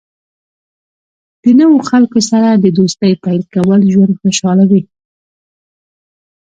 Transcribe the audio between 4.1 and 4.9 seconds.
خوشحالوي.